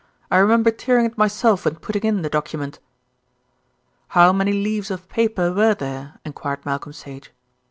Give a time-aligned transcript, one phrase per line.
[0.31, 2.79] "I remember tearing it myself when putting in the document."
[4.07, 7.31] "How many leaves of paper were there?" enquired Malcolm Sage.